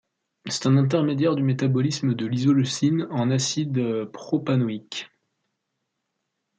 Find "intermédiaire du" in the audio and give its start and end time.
0.77-1.43